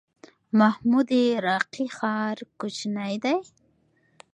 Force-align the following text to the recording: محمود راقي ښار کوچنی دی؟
محمود 0.59 1.09
راقي 1.45 1.85
ښار 1.95 2.37
کوچنی 2.59 3.15
دی؟ 3.23 3.37